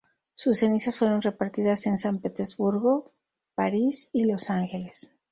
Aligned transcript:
Sus 0.33 0.57
cenizas 0.57 0.97
fueron 0.97 1.21
repartidas 1.21 1.85
en 1.85 1.95
San 1.95 2.17
Petersburgo, 2.21 3.11
París 3.53 4.09
y 4.11 4.23
Los 4.25 4.49
Ángeles. 4.49 5.11